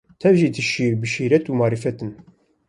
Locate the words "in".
2.05-2.11